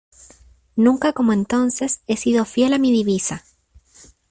nunca 0.75 1.13
como 1.13 1.31
entonces 1.31 2.01
he 2.07 2.17
sido 2.17 2.43
fiel 2.43 2.73
a 2.73 2.79
mi 2.79 2.91
divisa: 2.91 3.43